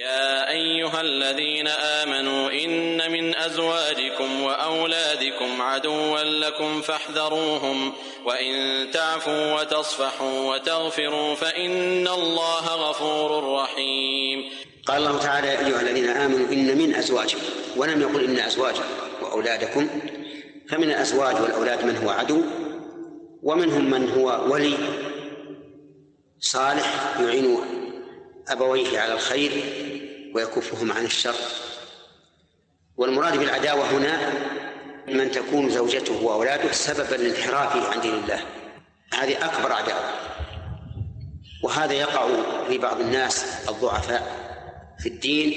[0.00, 7.92] يا أيها الذين آمنوا إن من أزواجكم وأولادكم عدوا لكم فاحذروهم
[8.24, 14.44] وإن تعفوا وتصفحوا وتغفروا فإن الله غفور رحيم.
[14.86, 17.42] قال الله تعالى يا أيها الذين آمنوا إن من أزواجكم
[17.76, 18.88] ولم يقل إن أزواجكم
[19.22, 19.88] وأولادكم
[20.68, 22.42] فمن الأزواج والأولاد من هو عدو
[23.42, 24.74] ومنهم من هو ولي
[26.40, 27.58] صالح يعين
[28.48, 29.50] أبويه على الخير
[30.34, 31.34] ويكفهم عن الشر.
[32.96, 34.32] والمراد بالعداوة هنا
[35.08, 38.44] من تكون زوجته وأولاده سببا لانحرافه عن دين الله.
[39.14, 40.10] هذه أكبر عداوة.
[41.64, 42.28] وهذا يقع
[42.68, 44.50] في بعض الناس الضعفاء
[44.98, 45.54] في الدين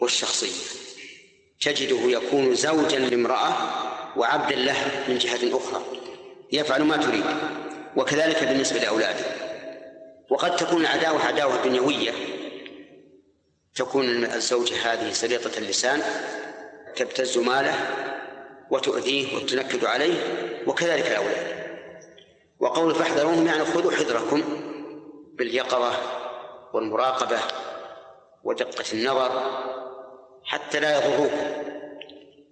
[0.00, 0.62] والشخصية.
[1.60, 3.54] تجده يكون زوجا لامرأة
[4.16, 5.82] وعبدا له من جهة أخرى.
[6.52, 7.24] يفعل ما تريد.
[7.96, 9.24] وكذلك بالنسبة لأولاده.
[10.30, 12.33] وقد تكون العداوة عداوة دنيوية.
[13.74, 16.02] تكون الزوجة هذه سليطة اللسان
[16.96, 17.74] تبتز ماله
[18.70, 20.14] وتؤذيه وتنكد عليه
[20.66, 21.64] وكذلك الأولاد.
[22.60, 24.42] وقول فاحذروهم يعني خذوا حذركم
[25.34, 25.92] باليقظة
[26.74, 27.38] والمراقبة
[28.44, 29.42] ودقة النظر
[30.44, 31.64] حتى لا يضروكم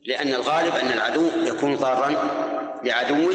[0.04, 2.08] لأن الغالب أن العدو يكون ضارا
[2.84, 3.34] لعدوه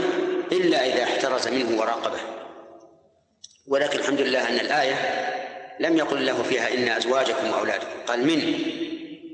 [0.51, 2.19] إلا إذا احترز منه وراقبه.
[3.67, 4.93] ولكن الحمد لله أن الآية
[5.79, 7.87] لم يقل له فيها إن أزواجكم وأولادكم.
[8.07, 8.59] قال من؟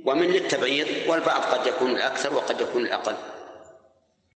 [0.06, 3.16] ومن للتبعيض والبعض قد يكون الأكثر وقد يكون الأقل.